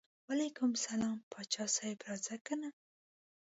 وعلیکم 0.27 0.69
السلام 0.77 1.17
پاچا 1.31 1.65
صاحب 1.75 1.99
راځه 2.07 2.35
کنه. 2.47 2.69